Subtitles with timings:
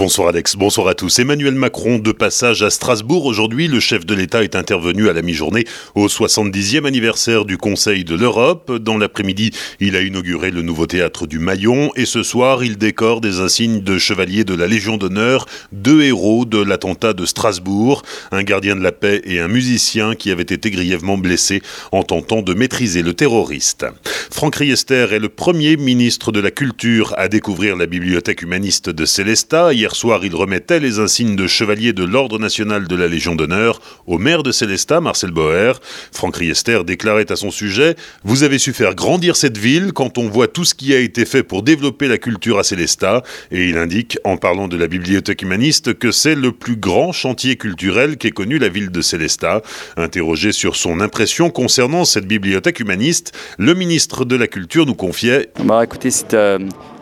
[0.00, 1.18] Bonsoir Alex, bonsoir à tous.
[1.18, 3.68] Emmanuel Macron de passage à Strasbourg aujourd'hui.
[3.68, 8.14] Le chef de l'État est intervenu à la mi-journée au 70e anniversaire du Conseil de
[8.14, 8.72] l'Europe.
[8.78, 13.20] Dans l'après-midi, il a inauguré le nouveau théâtre du Maillon et ce soir, il décore
[13.20, 18.00] des insignes de chevalier de la Légion d'honneur, deux héros de l'attentat de Strasbourg,
[18.32, 21.60] un gardien de la paix et un musicien qui avaient été grièvement blessés
[21.92, 23.84] en tentant de maîtriser le terroriste.
[24.30, 29.04] Franck Riester est le premier ministre de la Culture à découvrir la bibliothèque humaniste de
[29.04, 29.74] Célestat.
[29.74, 33.80] Hier soir, il remettait les insignes de chevalier de l'Ordre national de la Légion d'honneur
[34.06, 35.74] au maire de Célestat, Marcel Boer.
[36.12, 40.28] Franck Riester déclarait à son sujet Vous avez su faire grandir cette ville quand on
[40.28, 43.22] voit tout ce qui a été fait pour développer la culture à Célestat.
[43.50, 47.56] Et il indique, en parlant de la bibliothèque humaniste, que c'est le plus grand chantier
[47.56, 49.62] culturel qu'ait connu la ville de Célestat.
[49.96, 55.50] Interrogé sur son impression concernant cette bibliothèque humaniste, le ministre de la Culture nous confiait
[55.64, 56.58] bah, écoutez, c'est euh,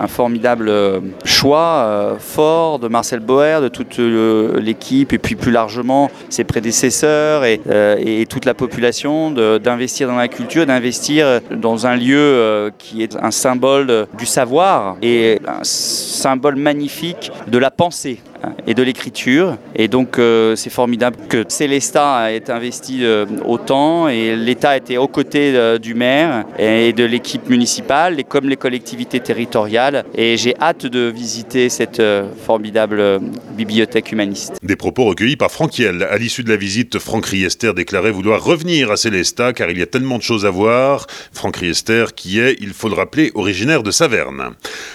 [0.00, 5.52] un formidable euh, choix euh, fort de Marcel Boer, de toute l'équipe et puis plus
[5.52, 7.60] largement ses prédécesseurs et,
[7.98, 13.30] et toute la population d'investir dans la culture, d'investir dans un lieu qui est un
[13.30, 18.20] symbole du savoir et un symbole magnifique de la pensée
[18.66, 19.56] et de l'écriture.
[19.74, 25.08] Et donc euh, c'est formidable que Célestat ait investi euh, autant et l'État était aux
[25.08, 30.04] côtés euh, du maire et de l'équipe municipale, et comme les collectivités territoriales.
[30.14, 32.02] Et j'ai hâte de visiter cette
[32.44, 33.20] formidable
[33.56, 34.54] bibliothèque humaniste.
[34.62, 36.02] Des propos recueillis par Franquiel.
[36.02, 39.82] À l'issue de la visite, Franck Riester déclarait vouloir revenir à Célestat car il y
[39.82, 41.06] a tellement de choses à voir.
[41.32, 44.54] Franck Riester qui est, il faut le rappeler, originaire de Saverne.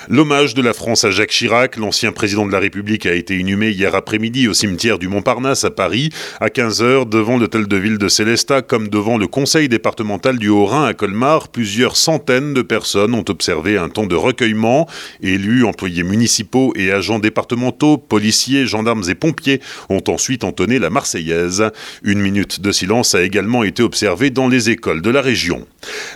[0.09, 3.69] L'hommage de la France à Jacques Chirac, l'ancien président de la République, a été inhumé
[3.69, 8.08] hier après-midi au cimetière du Montparnasse à Paris, à 15h devant l'hôtel de ville de
[8.08, 11.50] Célestat, comme devant le conseil départemental du Haut-Rhin à Colmar.
[11.50, 14.88] Plusieurs centaines de personnes ont observé un temps de recueillement.
[15.22, 21.63] Élus, employés municipaux et agents départementaux, policiers, gendarmes et pompiers ont ensuite entonné la Marseillaise.
[22.03, 25.66] Une minute de silence a également été observée dans les écoles de la région.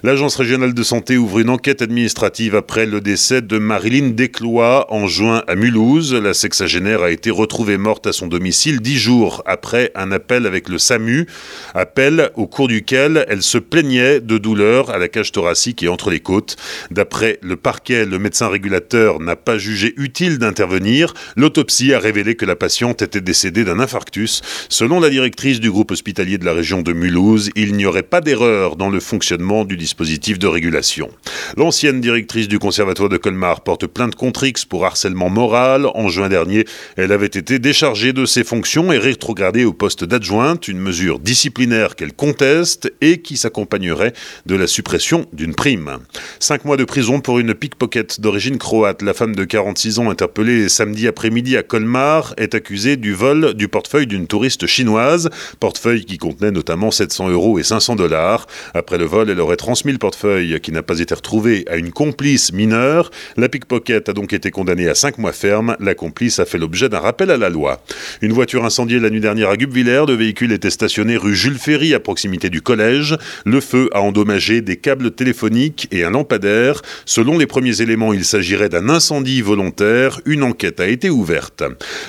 [0.03, 5.07] L'Agence régionale de santé ouvre une enquête administrative après le décès de Marilyn Desclois en
[5.07, 6.13] juin à Mulhouse.
[6.13, 10.69] La sexagénaire a été retrouvée morte à son domicile dix jours après un appel avec
[10.69, 11.25] le SAMU,
[11.73, 16.09] appel au cours duquel elle se plaignait de douleurs à la cage thoracique et entre
[16.09, 16.55] les côtes.
[16.91, 21.13] D'après le parquet, le médecin régulateur n'a pas jugé utile d'intervenir.
[21.35, 24.41] L'autopsie a révélé que la patiente était décédée d'un infarctus.
[24.69, 28.21] Selon la directrice du groupe hospitalier de la région de Mulhouse, il n'y aurait pas
[28.21, 31.09] d'erreur dans le fonctionnement du dispositif de régulation.
[31.57, 35.87] L'ancienne directrice du conservatoire de Colmar porte plainte contre X pour harcèlement moral.
[35.93, 36.65] En juin dernier,
[36.99, 41.95] elle avait été déchargée de ses fonctions et rétrogradée au poste d'adjointe, une mesure disciplinaire
[41.95, 44.11] qu'elle conteste et qui s'accompagnerait
[44.45, 45.99] de la suppression d'une prime.
[46.39, 49.01] Cinq mois de prison pour une pickpocket d'origine croate.
[49.01, 53.69] La femme de 46 ans interpellée samedi après-midi à Colmar est accusée du vol du
[53.69, 55.29] portefeuille d'une touriste chinoise,
[55.61, 58.45] portefeuille qui contenait notamment 700 euros et 500 dollars.
[58.73, 61.91] Après le vol, elle aurait transmis le portefeuille qui n'a pas été retrouvé à une
[61.91, 63.09] complice mineure.
[63.37, 65.77] La pickpocket a donc été condamnée à 5 mois ferme.
[65.79, 67.81] La complice a fait l'objet d'un rappel à la loi.
[68.21, 70.05] Une voiture incendiée la nuit dernière à Gubvillers.
[70.07, 73.17] Le véhicule était stationné rue Jules Ferry à proximité du collège.
[73.45, 76.81] Le feu a endommagé des câbles téléphoniques et un lampadaire.
[77.05, 80.19] Selon les premiers éléments, il s'agirait d'un incendie volontaire.
[80.25, 81.63] Une enquête a été ouverte.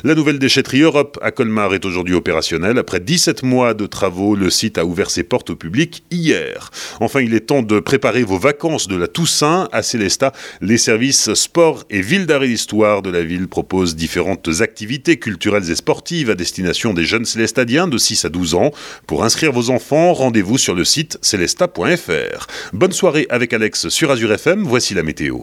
[0.04, 2.78] La nouvelle déchetterie Europe à Colmar est aujourd'hui opérationnelle.
[2.78, 6.70] Après 17 mois de travaux, le site a ouvert ses portes au public hier.
[7.00, 10.32] Enfin, il est temps de préparer vos vacances de la Toussaint à Célestat.
[10.60, 14.69] Les services sport et ville d'arrêt d'histoire de la ville proposent différentes activités
[15.18, 18.72] culturelles et sportives à destination des jeunes célestadiens de 6 à 12 ans.
[19.06, 22.46] Pour inscrire vos enfants, rendez-vous sur le site célesta.fr.
[22.72, 25.40] Bonne soirée avec Alex sur Azure FM, voici la météo.